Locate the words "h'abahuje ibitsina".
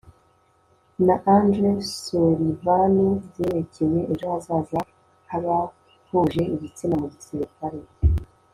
5.29-6.95